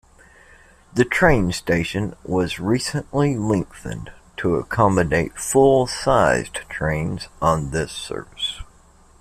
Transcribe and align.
The 0.95 1.05
train 1.05 1.51
station 1.51 2.15
was 2.23 2.57
recently 2.59 3.37
lengthened 3.37 4.11
to 4.37 4.55
accommodate 4.55 5.37
full 5.37 5.85
sized 5.85 6.55
trains 6.69 7.27
on 7.39 7.69
this 7.69 7.91
service. 7.91 8.61